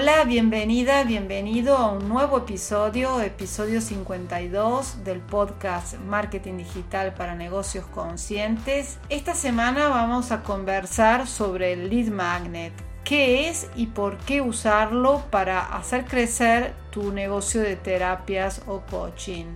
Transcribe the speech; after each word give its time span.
Hola, 0.00 0.22
bienvenida, 0.22 1.02
bienvenido 1.02 1.76
a 1.76 1.90
un 1.90 2.08
nuevo 2.08 2.38
episodio, 2.38 3.20
episodio 3.20 3.80
52 3.80 5.02
del 5.02 5.18
podcast 5.18 5.98
Marketing 5.98 6.58
Digital 6.58 7.14
para 7.14 7.34
Negocios 7.34 7.84
Conscientes. 7.86 9.00
Esta 9.08 9.34
semana 9.34 9.88
vamos 9.88 10.30
a 10.30 10.44
conversar 10.44 11.26
sobre 11.26 11.72
el 11.72 11.90
lead 11.90 12.12
magnet, 12.12 12.72
qué 13.02 13.48
es 13.48 13.68
y 13.74 13.86
por 13.86 14.18
qué 14.18 14.40
usarlo 14.40 15.24
para 15.32 15.66
hacer 15.66 16.04
crecer 16.04 16.74
tu 16.92 17.10
negocio 17.10 17.60
de 17.60 17.74
terapias 17.74 18.62
o 18.68 18.82
coaching. 18.82 19.46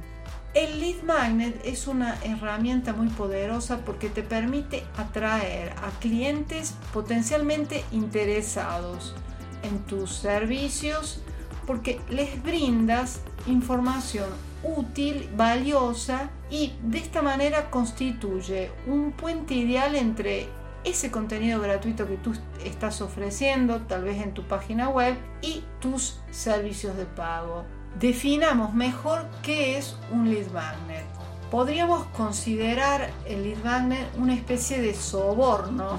El 0.55 0.81
lead 0.81 1.05
magnet 1.05 1.55
es 1.65 1.87
una 1.87 2.19
herramienta 2.25 2.93
muy 2.93 3.11
poderosa 3.11 3.85
porque 3.87 4.09
te 4.09 4.25
permite 4.25 4.83
atraer 4.97 5.71
a 5.85 5.97
clientes 6.01 6.75
potencialmente 6.93 7.85
interesados 7.93 9.15
en 9.63 9.81
tus 9.87 10.13
servicios 10.13 11.23
porque 11.67 12.01
les 12.11 12.43
brindas 12.43 13.21
información 13.47 14.29
útil, 14.63 15.29
valiosa 15.37 16.31
y 16.51 16.73
de 16.83 16.99
esta 16.99 17.23
manera 17.23 17.71
constituye 17.71 18.71
un 18.87 19.13
puente 19.13 19.55
ideal 19.55 19.97
entre 19.97 20.49
ese 20.85 21.11
contenido 21.11 21.61
gratuito 21.61 22.07
que 22.07 22.17
tú 22.17 22.33
estás 22.65 23.01
ofreciendo, 23.01 23.83
tal 23.83 24.05
vez 24.05 24.21
en 24.21 24.35
tu 24.35 24.43
página 24.43 24.89
web, 24.89 25.17
y 25.41 25.63
tus 25.81 26.19
servicios 26.31 26.97
de 26.97 27.05
pago. 27.05 27.65
Definamos 27.99 28.75
mejor 28.75 29.27
qué 29.43 29.79
es 29.79 29.97
un 30.11 30.29
lead 30.31 30.51
magnet. 30.53 31.05
Podríamos 31.51 32.07
considerar 32.07 33.11
el 33.27 33.45
lead 33.45 33.63
magnet 33.63 34.09
una 34.17 34.35
especie 34.35 34.81
de 34.81 34.95
soborno 34.95 35.99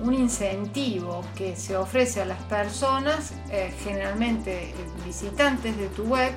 un 0.00 0.14
incentivo 0.14 1.24
que 1.36 1.56
se 1.56 1.76
ofrece 1.76 2.22
a 2.22 2.24
las 2.24 2.42
personas, 2.44 3.32
eh, 3.50 3.72
generalmente 3.82 4.74
visitantes 5.04 5.76
de 5.76 5.88
tu 5.88 6.04
web, 6.04 6.32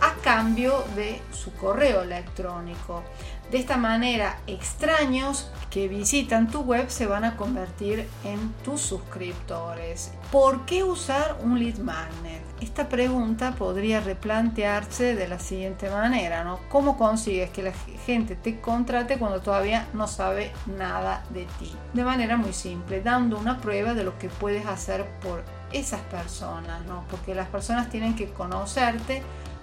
a 0.00 0.14
cambio 0.22 0.84
de 0.94 1.20
su 1.32 1.52
correo 1.54 2.02
electrónico. 2.02 3.02
De 3.50 3.58
esta 3.58 3.76
manera, 3.76 4.40
extraños 4.48 5.50
que 5.70 5.86
visitan 5.86 6.50
tu 6.50 6.62
web 6.62 6.90
se 6.90 7.06
van 7.06 7.24
a 7.24 7.36
convertir 7.36 8.08
en 8.24 8.52
tus 8.64 8.80
suscriptores. 8.80 10.12
¿Por 10.32 10.66
qué 10.66 10.82
usar 10.82 11.38
un 11.42 11.58
lead 11.58 11.78
magnet? 11.78 12.42
Esta 12.60 12.88
pregunta 12.88 13.52
podría 13.52 14.00
replantearse 14.00 15.14
de 15.14 15.28
la 15.28 15.38
siguiente 15.38 15.90
manera, 15.90 16.42
¿no? 16.42 16.58
¿Cómo 16.68 16.96
consigues 16.98 17.50
que 17.50 17.62
la 17.62 17.72
gente 18.04 18.34
te 18.34 18.60
contrate 18.60 19.18
cuando 19.18 19.40
todavía 19.40 19.86
no 19.92 20.08
sabe 20.08 20.50
nada 20.66 21.22
de 21.30 21.44
ti? 21.60 21.72
De 21.92 22.02
manera 22.02 22.36
muy 22.36 22.52
simple, 22.52 23.00
dando 23.00 23.38
una 23.38 23.60
prueba 23.60 23.94
de 23.94 24.02
lo 24.02 24.18
que 24.18 24.28
puedes 24.28 24.66
hacer 24.66 25.06
por 25.20 25.44
esas 25.72 26.00
personas, 26.02 26.84
¿no? 26.86 27.04
Porque 27.10 27.34
las 27.34 27.48
personas 27.48 27.90
tienen 27.90 28.16
que 28.16 28.30
conocerte 28.30 29.22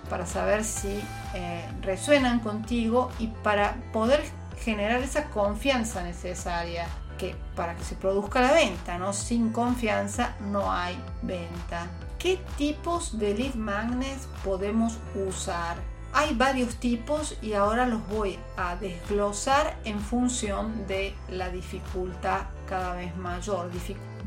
para 0.09 0.25
saber 0.25 0.63
si 0.63 1.01
eh, 1.33 1.65
resuenan 1.81 2.39
contigo 2.39 3.11
y 3.19 3.27
para 3.27 3.75
poder 3.91 4.23
generar 4.59 5.01
esa 5.01 5.25
confianza 5.25 6.03
necesaria 6.03 6.87
que 7.17 7.35
para 7.55 7.75
que 7.75 7.83
se 7.83 7.95
produzca 7.95 8.41
la 8.41 8.53
venta, 8.53 8.97
¿no? 8.97 9.13
Sin 9.13 9.51
confianza 9.51 10.35
no 10.41 10.71
hay 10.71 10.97
venta. 11.21 11.87
¿Qué 12.17 12.39
tipos 12.57 13.19
de 13.19 13.33
lead 13.33 13.55
magnets 13.55 14.27
podemos 14.43 14.97
usar? 15.27 15.77
Hay 16.13 16.35
varios 16.35 16.75
tipos 16.75 17.37
y 17.41 17.53
ahora 17.53 17.87
los 17.87 18.07
voy 18.07 18.37
a 18.55 18.75
desglosar 18.75 19.77
en 19.83 19.99
función 19.99 20.85
de 20.87 21.15
la 21.29 21.49
dificultad 21.49 22.41
cada 22.67 22.93
vez 22.95 23.15
mayor. 23.17 23.71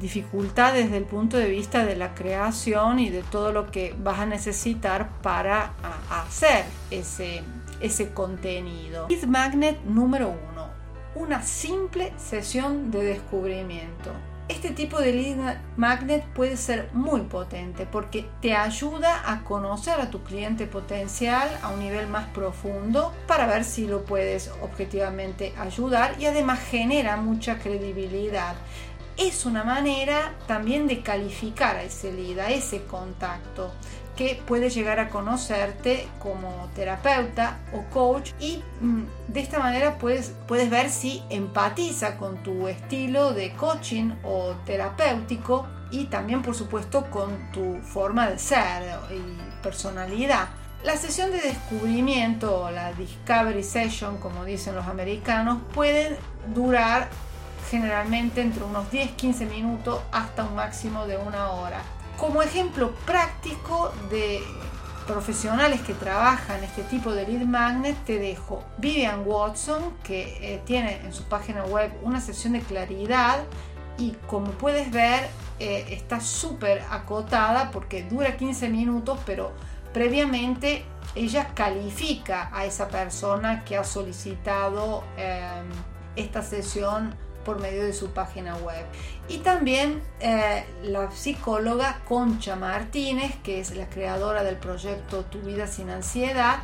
Dificultad 0.01 0.75
desde 0.75 0.99
el 0.99 1.05
punto 1.05 1.37
de 1.37 1.49
vista 1.49 1.85
de 1.85 1.97
la 1.97 2.15
creación 2.15 2.99
y 2.99 3.11
de 3.11 3.23
todo 3.23 3.53
lo 3.53 3.71
que 3.71 3.95
vas 3.99 4.21
a 4.21 4.27
necesitar 4.27 5.09
para 5.23 5.73
hacer 6.11 6.65
ese, 6.91 7.43
ese 7.81 8.11
contenido. 8.11 9.07
Lead 9.09 9.25
magnet 9.25 9.81
número 9.85 10.29
uno. 10.29 10.69
Una 11.15 11.43
simple 11.43 12.13
sesión 12.19 12.91
de 12.91 13.05
descubrimiento. 13.05 14.13
Este 14.49 14.71
tipo 14.71 15.01
de 15.01 15.13
lead 15.13 15.57
magnet 15.77 16.25
puede 16.27 16.57
ser 16.57 16.89
muy 16.93 17.23
potente 17.23 17.85
porque 17.85 18.29
te 18.41 18.55
ayuda 18.55 19.29
a 19.29 19.43
conocer 19.43 20.01
a 20.01 20.09
tu 20.09 20.23
cliente 20.23 20.67
potencial 20.67 21.49
a 21.63 21.71
un 21.71 21.81
nivel 21.81 22.07
más 22.07 22.27
profundo 22.29 23.13
para 23.27 23.47
ver 23.47 23.65
si 23.65 23.89
lo 23.89 24.05
puedes 24.05 24.53
objetivamente 24.63 25.53
ayudar 25.59 26.15
y 26.21 26.27
además 26.27 26.61
genera 26.61 27.17
mucha 27.17 27.59
credibilidad. 27.59 28.55
Es 29.19 29.47
una 29.47 29.65
manera 29.65 30.35
también 30.47 30.87
de 30.87 31.01
calificar 31.01 31.77
a 31.77 31.83
ese 31.83 32.13
lead, 32.13 32.39
a 32.39 32.51
ese 32.51 32.85
contacto 32.85 33.73
que 34.15 34.43
puede 34.47 34.71
llegar 34.71 34.99
a 34.99 35.11
conocerte 35.11 36.09
como 36.19 36.69
terapeuta 36.75 37.59
o 37.73 37.83
coach 37.93 38.33
y 38.41 38.63
mm, 38.81 39.03
de 39.29 39.41
esta 39.41 39.59
manera 39.59 39.99
puedes, 39.99 40.33
puedes 40.49 40.71
ver 40.71 40.91
si 40.91 41.23
empatiza 41.31 42.17
con 42.17 42.43
tu 42.43 42.67
estilo 42.67 43.33
de 43.33 43.53
coaching 43.53 44.13
o 44.25 44.55
terapéutico 44.65 45.67
y 45.91 46.07
también 46.07 46.43
por 46.43 46.55
supuesto 46.55 47.11
con 47.11 47.53
tu 47.53 47.79
forma 47.83 48.29
de 48.29 48.39
ser 48.39 48.83
y 49.11 49.63
personalidad. 49.63 50.49
La 50.83 50.97
sesión 50.97 51.31
de 51.31 51.41
descubrimiento 51.41 52.63
o 52.63 52.71
la 52.71 52.93
Discovery 52.93 53.63
Session, 53.63 54.19
como 54.19 54.45
dicen 54.45 54.75
los 54.75 54.87
americanos, 54.87 55.59
puede 55.75 56.19
durar 56.55 57.09
generalmente 57.71 58.41
entre 58.41 58.65
unos 58.65 58.91
10-15 58.91 59.49
minutos 59.49 60.01
hasta 60.13 60.45
un 60.45 60.55
máximo 60.55 61.07
de 61.07 61.17
una 61.17 61.51
hora. 61.51 61.83
Como 62.17 62.43
ejemplo 62.43 62.93
práctico 63.05 63.93
de 64.11 64.43
profesionales 65.07 65.81
que 65.83 65.95
trabajan 65.95 66.63
este 66.65 66.83
tipo 66.83 67.13
de 67.13 67.27
lead 67.27 67.47
magnet, 67.47 67.97
te 68.05 68.19
dejo 68.19 68.65
Vivian 68.79 69.23
Watson, 69.25 69.97
que 70.03 70.39
eh, 70.41 70.63
tiene 70.65 71.01
en 71.05 71.13
su 71.13 71.25
página 71.25 71.65
web 71.65 71.93
una 72.03 72.21
sesión 72.21 72.55
de 72.55 72.61
claridad 72.61 73.39
y 73.99 74.13
como 74.27 74.51
puedes 74.53 74.91
ver 74.91 75.29
eh, 75.59 75.87
está 75.91 76.21
súper 76.21 76.83
acotada 76.91 77.71
porque 77.71 78.03
dura 78.03 78.37
15 78.37 78.69
minutos, 78.69 79.19
pero 79.25 79.53
previamente 79.93 80.85
ella 81.15 81.55
califica 81.55 82.51
a 82.53 82.67
esa 82.67 82.89
persona 82.89 83.65
que 83.65 83.77
ha 83.77 83.85
solicitado 83.85 85.05
em, 85.17 85.67
esta 86.17 86.43
sesión 86.43 87.15
por 87.47 87.61
medio 87.61 87.85
de 87.85 87.93
su 87.93 88.11
página 88.11 88.57
web. 88.57 88.85
Y 89.29 89.39
también 89.39 90.03
eh, 90.21 90.67
la 90.83 91.11
psicóloga 91.13 92.01
Concha 92.07 92.57
Martínez, 92.57 93.37
que 93.45 93.61
es 93.61 93.75
la 93.75 93.89
creadora 93.89 94.43
del 94.43 94.57
proyecto 94.57 95.25
Tu 95.25 95.41
vida 95.41 95.69
sin 95.69 95.89
ansiedad, 95.89 96.59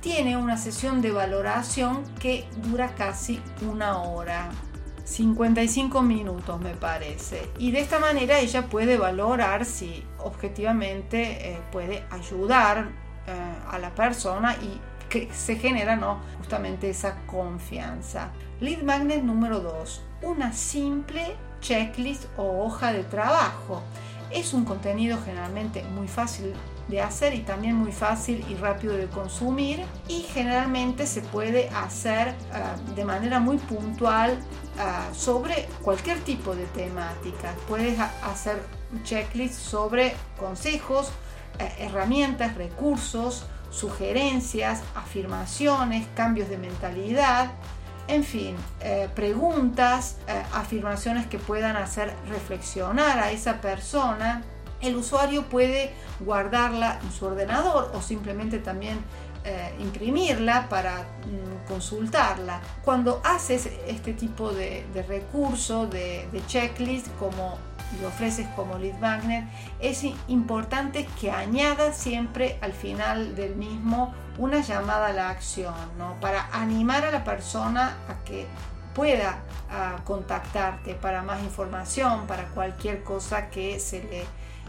tiene 0.00 0.36
una 0.36 0.56
sesión 0.56 1.02
de 1.02 1.12
valoración 1.12 2.02
que 2.18 2.46
dura 2.56 2.94
casi 2.96 3.40
una 3.60 3.98
hora. 4.02 4.50
55 5.04 6.02
minutos 6.02 6.60
me 6.60 6.74
parece. 6.74 7.50
Y 7.58 7.70
de 7.70 7.80
esta 7.80 7.98
manera 7.98 8.38
ella 8.38 8.66
puede 8.66 8.96
valorar 8.96 9.66
si 9.66 10.04
objetivamente 10.18 11.52
eh, 11.52 11.60
puede 11.70 12.04
ayudar 12.10 12.88
eh, 13.26 13.32
a 13.70 13.78
la 13.78 13.94
persona 13.94 14.56
y 14.56 14.80
que 15.08 15.28
se 15.32 15.56
genera 15.56 15.94
¿no? 15.96 16.20
justamente 16.38 16.88
esa 16.88 17.18
confianza. 17.26 18.32
Lead 18.62 18.84
magnet 18.84 19.24
número 19.24 19.58
2 19.58 20.02
una 20.22 20.52
simple 20.52 21.34
checklist 21.60 22.26
o 22.36 22.64
hoja 22.64 22.92
de 22.92 23.02
trabajo. 23.02 23.82
Es 24.30 24.54
un 24.54 24.64
contenido 24.64 25.18
generalmente 25.24 25.82
muy 25.82 26.06
fácil 26.06 26.54
de 26.86 27.00
hacer 27.00 27.34
y 27.34 27.40
también 27.40 27.74
muy 27.74 27.90
fácil 27.90 28.44
y 28.48 28.54
rápido 28.54 28.96
de 28.96 29.08
consumir 29.08 29.80
y 30.06 30.20
generalmente 30.20 31.08
se 31.08 31.22
puede 31.22 31.70
hacer 31.70 32.36
ah, 32.52 32.76
de 32.94 33.04
manera 33.04 33.40
muy 33.40 33.56
puntual 33.56 34.38
ah, 34.78 35.08
sobre 35.12 35.66
cualquier 35.82 36.20
tipo 36.20 36.54
de 36.54 36.66
temática. 36.66 37.56
Puedes 37.66 37.98
hacer 37.98 38.62
checklist 39.02 39.54
sobre 39.54 40.14
consejos, 40.38 41.10
eh, 41.58 41.68
herramientas, 41.80 42.54
recursos, 42.54 43.44
sugerencias, 43.72 44.84
afirmaciones, 44.94 46.06
cambios 46.14 46.48
de 46.48 46.58
mentalidad, 46.58 47.50
en 48.08 48.24
fin, 48.24 48.56
eh, 48.80 49.08
preguntas, 49.14 50.16
eh, 50.28 50.42
afirmaciones 50.54 51.26
que 51.26 51.38
puedan 51.38 51.76
hacer 51.76 52.14
reflexionar 52.28 53.18
a 53.18 53.30
esa 53.30 53.60
persona 53.60 54.42
el 54.82 54.96
usuario 54.96 55.44
puede 55.44 55.92
guardarla 56.20 56.98
en 57.02 57.12
su 57.12 57.26
ordenador 57.26 57.92
o 57.94 58.02
simplemente 58.02 58.58
también 58.58 58.98
eh, 59.44 59.74
imprimirla 59.80 60.68
para 60.68 60.98
mm, 60.98 61.68
consultarla. 61.68 62.60
Cuando 62.84 63.20
haces 63.24 63.70
este 63.86 64.12
tipo 64.12 64.52
de, 64.52 64.84
recurso, 65.08 65.86
de, 65.86 66.28
checklist, 66.46 67.06
como 67.18 67.58
lo 68.00 68.08
ofreces 68.08 68.46
como 68.56 68.78
lead 68.78 68.98
magnet, 68.98 69.44
es 69.80 70.04
importante 70.28 71.06
que 71.20 71.30
añadas 71.30 71.96
siempre 71.96 72.58
al 72.60 72.72
final 72.72 73.34
del 73.36 73.56
mismo 73.56 74.14
una 74.38 74.60
llamada 74.60 75.08
a 75.08 75.12
la 75.12 75.30
acción, 75.30 75.74
¿no? 75.98 76.14
para 76.20 76.48
animar 76.52 77.04
a 77.04 77.10
la 77.10 77.24
persona 77.24 77.96
a 78.08 78.24
que 78.24 78.46
pueda 78.94 79.38
contactarte 80.04 80.94
para 80.94 81.22
más 81.22 81.42
información, 81.42 82.26
para 82.26 82.44
cualquier 82.48 83.02
cosa 83.02 83.48
que 83.48 83.80
se 83.80 84.02
le 84.04 84.24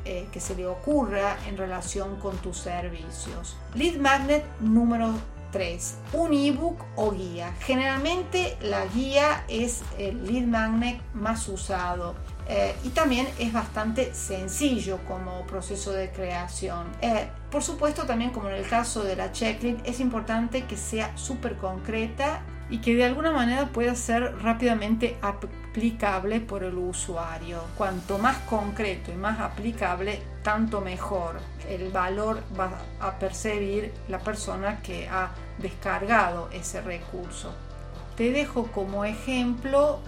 eh, 0.06 0.28
que 0.34 0.42
se 0.42 0.54
le 0.54 0.68
ocurra 0.68 1.38
en 1.48 1.56
relación 1.56 2.18
con 2.20 2.36
tus 2.40 2.58
servicios. 2.58 3.56
Lead 3.74 3.96
Magnet 3.96 4.44
número 4.60 5.14
3. 5.54 5.98
Un 6.12 6.34
ebook 6.34 6.84
o 6.98 7.12
guía. 7.12 7.54
Generalmente 7.62 8.58
la 8.60 8.86
guía 8.88 9.46
es 9.48 9.82
el 9.98 10.26
lead 10.26 10.46
magnet 10.46 11.00
más 11.14 11.48
usado. 11.48 12.16
Eh, 12.48 12.76
y 12.84 12.90
también 12.90 13.28
es 13.40 13.54
bastante 13.54 14.14
sencillo 14.14 15.00
como 15.08 15.46
proceso 15.48 15.92
de 15.92 16.12
creación. 16.12 16.88
Eh, 17.02 17.28
por 17.50 17.64
supuesto, 17.64 18.04
también 18.04 18.32
como 18.32 18.50
en 18.50 18.56
el 18.56 18.68
caso 18.68 19.04
de 19.04 19.16
la 19.16 19.32
checklist, 19.32 19.80
es 19.86 20.00
importante 20.00 20.66
que 20.66 20.78
sea 20.78 21.16
súper 21.18 21.56
concreta 21.58 22.42
y 22.70 22.80
que 22.80 22.96
de 22.96 23.06
alguna 23.06 23.32
manera 23.32 23.68
pueda 23.68 23.96
ser 23.96 24.36
rápidamente 24.42 25.18
aplicable 25.22 26.40
por 26.40 26.64
el 26.64 26.78
usuario. 26.78 27.62
Cuanto 27.78 28.18
más 28.18 28.38
concreto 28.50 29.12
y 29.12 29.16
más 29.16 29.40
aplicable, 29.40 30.22
tanto 30.44 30.82
mejor. 30.82 31.40
El 31.70 31.92
valor 31.92 32.44
va 32.60 32.72
a 33.00 33.20
percibir 33.20 33.94
la 34.08 34.20
persona 34.20 34.82
que 34.82 35.08
ha 35.08 35.32
descargado 35.60 36.50
ese 36.52 36.82
recurso. 36.82 37.54
Te 38.18 38.32
dejo 38.32 38.68
como 38.68 39.06
ejemplo 39.06 40.00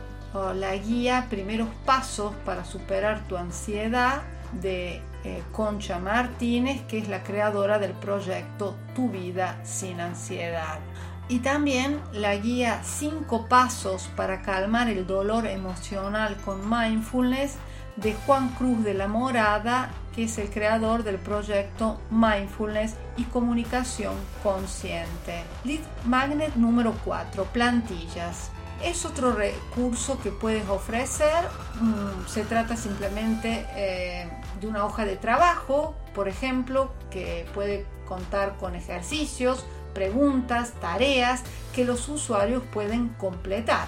la 0.54 0.76
guía 0.76 1.28
Primeros 1.30 1.70
Pasos 1.86 2.34
para 2.46 2.66
superar 2.66 3.28
tu 3.28 3.38
ansiedad 3.38 4.22
de 4.62 5.02
eh, 5.24 5.44
Concha 5.52 6.00
Martínez, 6.00 6.82
que 6.88 6.98
es 6.98 7.08
la 7.08 7.24
creadora 7.24 7.80
del 7.80 7.92
proyecto 7.92 8.76
Tu 8.96 9.10
vida 9.10 9.60
sin 9.64 10.00
ansiedad 10.00 10.80
y 11.28 11.40
también 11.40 12.00
la 12.14 12.36
guía 12.36 12.82
5 12.84 13.48
pasos 13.48 14.10
para 14.16 14.42
calmar 14.42 14.90
el 14.90 15.08
dolor 15.08 15.48
emocional 15.48 16.38
con 16.46 16.70
mindfulness 16.70 17.56
de 17.96 18.14
Juan 18.14 18.50
Cruz 18.50 18.84
de 18.84 18.94
la 18.94 19.08
Morada, 19.08 19.90
que 20.14 20.26
es 20.26 20.38
el 20.38 20.50
creador 20.50 21.04
del 21.04 21.16
proyecto 21.16 22.00
Mindfulness 22.12 22.96
y 23.18 23.24
Comunicación 23.24 24.14
Consciente. 24.44 25.44
Lead 25.64 25.82
Magnet 26.06 26.56
número 26.56 26.94
4, 27.04 27.46
plantillas. 27.46 28.52
Es 28.84 29.06
otro 29.06 29.34
recurso 29.34 30.20
que 30.22 30.32
puedes 30.32 30.68
ofrecer. 30.70 31.46
Mm, 31.80 32.28
se 32.28 32.44
trata 32.44 32.76
simplemente 32.78 33.66
eh, 33.76 34.30
de 34.60 34.68
una 34.68 34.86
hoja 34.86 35.06
de 35.06 35.16
trabajo, 35.16 35.96
por 36.14 36.28
ejemplo, 36.28 36.92
que 37.10 37.46
puede 37.54 37.86
contar 38.06 38.58
con 38.58 38.76
ejercicios, 38.76 39.66
preguntas, 39.94 40.74
tareas 40.82 41.44
que 41.74 41.86
los 41.86 42.08
usuarios 42.10 42.64
pueden 42.72 43.10
completar 43.10 43.88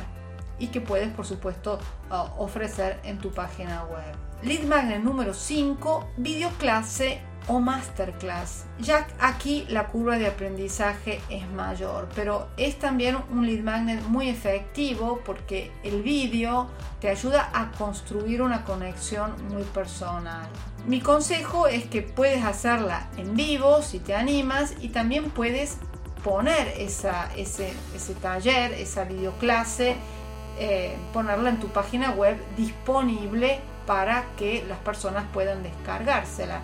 y 0.60 0.68
que 0.68 0.82
puedes 0.82 1.10
por 1.14 1.26
supuesto 1.26 1.80
uh, 2.10 2.42
ofrecer 2.42 3.00
en 3.04 3.20
tu 3.20 3.32
página 3.32 3.84
web. 3.84 4.16
Lead 4.42 4.64
Magnet 4.64 5.04
número 5.04 5.34
5, 5.34 6.10
videoclase 6.18 7.22
o 7.48 7.60
masterclass. 7.60 8.66
Ya 8.80 9.08
aquí 9.20 9.66
la 9.70 9.88
curva 9.88 10.18
de 10.18 10.28
aprendizaje 10.28 11.22
es 11.30 11.48
mayor, 11.50 12.10
pero 12.16 12.48
es 12.58 12.78
también 12.78 13.18
un 13.32 13.46
lead 13.46 13.64
magnet 13.64 14.02
muy 14.04 14.30
efectivo 14.30 15.22
porque 15.26 15.72
el 15.84 16.02
vídeo 16.04 16.68
te 17.00 17.10
ayuda 17.10 17.50
a 17.54 17.72
construir 17.72 18.42
una 18.42 18.64
conexión 18.66 19.34
muy 19.50 19.64
personal. 19.64 20.48
Mi 20.86 21.02
consejo 21.02 21.68
es 21.68 21.86
que 21.86 22.02
puedes 22.02 22.44
hacerla 22.44 23.10
en 23.18 23.36
vivo 23.36 23.82
si 23.82 24.00
te 24.00 24.16
animas 24.16 24.74
y 24.82 24.90
también 24.90 25.30
puedes 25.32 25.78
poner 26.24 26.74
esa, 26.78 27.34
ese, 27.36 27.74
ese 27.96 28.14
taller, 28.16 28.74
esa 28.74 29.06
videoclase, 29.06 29.96
eh, 30.60 30.98
ponerla 31.14 31.50
en 31.50 31.60
tu 31.60 31.68
página 31.68 32.12
web 32.12 32.38
disponible 32.58 33.60
para 33.86 34.26
que 34.38 34.66
las 34.68 34.80
personas 34.80 35.26
puedan 35.32 35.64
descargársela. 35.64 36.62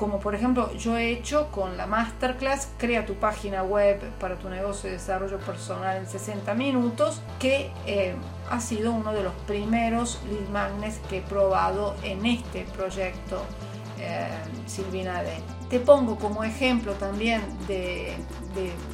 Como 0.00 0.18
por 0.18 0.34
ejemplo 0.34 0.72
yo 0.78 0.96
he 0.96 1.10
hecho 1.10 1.48
con 1.50 1.76
la 1.76 1.86
masterclass 1.86 2.68
Crea 2.78 3.04
tu 3.04 3.16
página 3.16 3.62
web 3.62 4.00
para 4.18 4.36
tu 4.36 4.48
negocio 4.48 4.88
de 4.88 4.96
desarrollo 4.96 5.38
personal 5.40 5.98
en 5.98 6.06
60 6.06 6.54
minutos, 6.54 7.20
que 7.38 7.70
eh, 7.84 8.14
ha 8.50 8.60
sido 8.60 8.92
uno 8.92 9.12
de 9.12 9.22
los 9.22 9.34
primeros 9.46 10.18
lead 10.30 10.48
magnets 10.48 11.00
que 11.10 11.18
he 11.18 11.20
probado 11.20 11.96
en 12.02 12.24
este 12.24 12.64
proyecto 12.74 13.42
eh, 13.98 14.26
Silvina 14.64 15.22
D. 15.22 15.32
Te 15.68 15.80
pongo 15.80 16.16
como 16.16 16.44
ejemplo 16.44 16.94
también 16.94 17.42
de, 17.68 18.16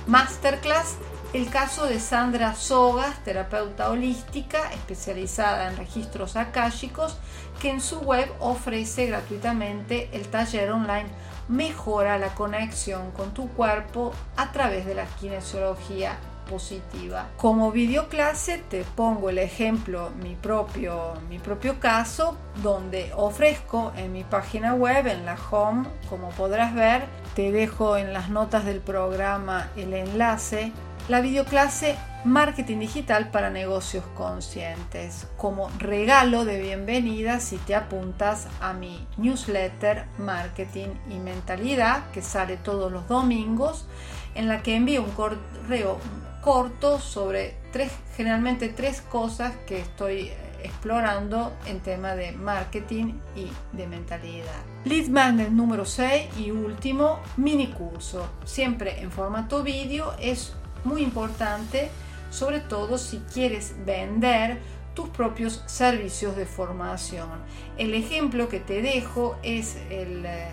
masterclass 0.09 0.97
el 1.37 1.51
caso 1.51 1.85
de 1.85 2.01
Sandra 2.01 2.55
Sogas, 2.55 3.23
terapeuta 3.23 3.91
holística 3.91 4.73
especializada 4.73 5.69
en 5.69 5.77
registros 5.77 6.35
akáshicos, 6.35 7.19
que 7.61 7.69
en 7.69 7.83
su 7.83 8.01
web 8.01 8.33
ofrece 8.41 9.07
gratuitamente 9.07 10.09
el 10.13 10.29
taller 10.29 10.71
online 10.71 11.11
Mejora 11.49 12.19
la 12.19 12.35
conexión 12.35 13.11
con 13.11 13.35
tu 13.35 13.49
cuerpo 13.51 14.13
a 14.37 14.51
través 14.51 14.87
de 14.87 14.95
la 14.95 15.05
kinesiología 15.05 16.17
positiva. 16.49 17.29
Como 17.37 17.71
videoclase 17.71 18.65
te 18.71 18.85
pongo 18.85 19.29
el 19.29 19.39
ejemplo, 19.39 20.11
mi 20.23 20.37
propio, 20.37 21.13
mi 21.29 21.39
propio 21.39 21.79
caso, 21.79 22.37
donde 22.63 23.13
ofrezco 23.15 23.93
en 23.95 24.13
mi 24.13 24.25
página 24.25 24.73
web, 24.75 25.07
en 25.07 25.27
la 25.27 25.37
home, 25.51 25.87
como 26.09 26.31
podrás 26.31 26.75
ver, 26.75 27.05
te 27.35 27.53
dejo 27.53 27.99
en 27.99 28.15
las 28.15 28.31
notas 28.31 28.65
del 28.65 28.81
programa 28.81 29.69
el 29.77 29.93
enlace, 29.93 30.73
la 31.09 31.21
videoclase 31.21 31.97
Marketing 32.25 32.79
Digital 32.79 33.31
para 33.31 33.49
Negocios 33.49 34.05
Conscientes, 34.17 35.29
como 35.37 35.71
regalo 35.79 36.45
de 36.45 36.61
bienvenida 36.61 37.39
si 37.39 37.59
te 37.59 37.77
apuntas 37.77 38.49
a 38.61 38.73
mi 38.73 39.07
newsletter 39.17 40.07
Marketing 40.19 40.89
y 41.09 41.19
Mentalidad, 41.19 42.11
que 42.11 42.23
sale 42.23 42.57
todos 42.57 42.91
los 42.91 43.07
domingos, 43.07 43.87
en 44.35 44.49
la 44.49 44.65
que 44.65 44.75
envío 44.75 45.05
un 45.05 45.13
correo 45.13 45.99
corto 46.43 46.99
sobre 46.99 47.57
tres, 47.73 47.93
generalmente 48.17 48.69
tres 48.69 49.01
cosas 49.01 49.55
que 49.67 49.79
estoy 49.79 50.33
explorando 50.65 51.53
en 51.67 51.79
tema 51.79 52.17
de 52.17 52.33
marketing 52.33 53.15
y 53.37 53.49
de 53.77 53.87
mentalidad. 53.87 54.65
Lead 54.85 55.07
Magnet 55.07 55.51
número 55.51 55.85
6 55.85 56.39
y 56.39 56.51
último, 56.51 57.21
mini 57.37 57.69
curso. 57.69 58.29
Siempre 58.45 59.01
en 59.01 59.13
formato 59.13 59.63
vídeo 59.63 60.13
es 60.19 60.57
muy 60.85 61.03
importante, 61.03 61.91
sobre 62.31 62.61
todo 62.61 62.99
si 62.99 63.19
quieres 63.33 63.75
vender 63.85 64.59
tus 64.95 65.09
propios 65.11 65.63
servicios 65.67 66.37
de 66.37 66.47
formación. 66.47 67.29
El 67.77 67.95
ejemplo 67.95 68.49
que 68.49 68.61
te 68.61 68.81
dejo 68.83 69.37
es 69.43 69.77
el 69.91 70.25
eh, 70.25 70.49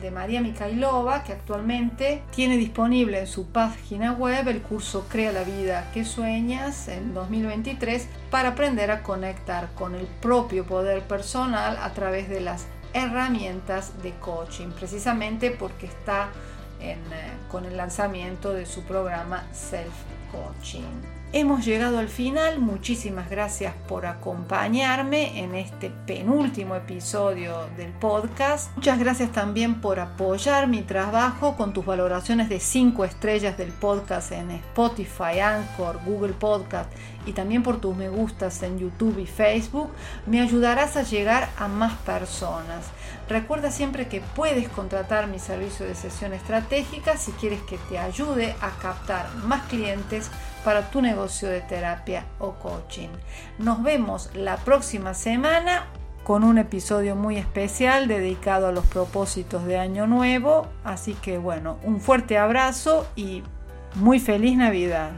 de 0.00 0.10
María 0.10 0.40
Mikhailova, 0.40 1.24
que 1.24 1.32
actualmente 1.32 2.22
tiene 2.34 2.56
disponible 2.56 3.18
en 3.18 3.26
su 3.26 3.48
página 3.48 4.12
web 4.12 4.48
el 4.48 4.62
curso 4.62 5.06
Crea 5.08 5.32
la 5.32 5.42
vida 5.42 5.90
que 5.92 6.04
sueñas 6.04 6.88
en 6.88 7.12
2023 7.12 8.06
para 8.30 8.50
aprender 8.50 8.90
a 8.90 9.02
conectar 9.02 9.70
con 9.74 9.94
el 9.94 10.06
propio 10.06 10.64
poder 10.64 11.02
personal 11.02 11.76
a 11.82 11.92
través 11.92 12.28
de 12.28 12.40
las 12.40 12.66
herramientas 12.94 14.02
de 14.02 14.12
coaching, 14.12 14.68
precisamente 14.68 15.50
porque 15.50 15.86
está 15.86 16.28
eh, 16.82 16.96
con 17.50 17.64
el 17.64 17.76
lanzamiento 17.76 18.52
de 18.52 18.66
su 18.66 18.82
programa 18.82 19.44
Self 19.52 19.94
Coaching. 20.32 21.21
Hemos 21.34 21.64
llegado 21.64 21.98
al 21.98 22.10
final, 22.10 22.58
muchísimas 22.58 23.30
gracias 23.30 23.72
por 23.88 24.04
acompañarme 24.04 25.40
en 25.40 25.54
este 25.54 25.88
penúltimo 25.88 26.76
episodio 26.76 27.70
del 27.78 27.90
podcast. 27.90 28.70
Muchas 28.76 28.98
gracias 28.98 29.32
también 29.32 29.80
por 29.80 29.98
apoyar 29.98 30.68
mi 30.68 30.82
trabajo 30.82 31.56
con 31.56 31.72
tus 31.72 31.86
valoraciones 31.86 32.50
de 32.50 32.60
5 32.60 33.06
estrellas 33.06 33.56
del 33.56 33.72
podcast 33.72 34.30
en 34.32 34.50
Spotify, 34.50 35.40
Anchor, 35.42 36.00
Google 36.04 36.34
Podcast 36.34 36.92
y 37.24 37.32
también 37.32 37.62
por 37.62 37.80
tus 37.80 37.96
me 37.96 38.10
gustas 38.10 38.62
en 38.62 38.78
YouTube 38.78 39.18
y 39.18 39.24
Facebook. 39.24 39.88
Me 40.26 40.42
ayudarás 40.42 40.98
a 40.98 41.02
llegar 41.02 41.48
a 41.56 41.66
más 41.66 41.94
personas. 42.00 42.84
Recuerda 43.26 43.70
siempre 43.70 44.06
que 44.06 44.20
puedes 44.20 44.68
contratar 44.68 45.28
mi 45.28 45.38
servicio 45.38 45.86
de 45.86 45.94
sesión 45.94 46.34
estratégica 46.34 47.16
si 47.16 47.32
quieres 47.32 47.62
que 47.62 47.78
te 47.88 47.98
ayude 47.98 48.54
a 48.60 48.68
captar 48.82 49.34
más 49.36 49.62
clientes 49.68 50.30
para 50.64 50.90
tu 50.90 51.02
negocio 51.02 51.48
de 51.48 51.60
terapia 51.60 52.24
o 52.38 52.52
coaching. 52.52 53.08
Nos 53.58 53.82
vemos 53.82 54.30
la 54.34 54.56
próxima 54.56 55.14
semana. 55.14 55.86
con 56.24 56.44
un 56.44 56.56
episodio 56.56 57.16
muy 57.16 57.36
especial 57.36 58.06
dedicado 58.06 58.68
a 58.68 58.72
los 58.72 58.86
propósitos 58.86 59.64
de 59.64 59.76
Año 59.76 60.06
Nuevo. 60.06 60.68
Así 60.84 61.14
que 61.14 61.36
bueno, 61.36 61.78
un 61.82 62.00
fuerte 62.00 62.38
abrazo 62.38 63.08
y 63.16 63.42
muy 63.96 64.20
feliz 64.20 64.56
Navidad. 64.56 65.10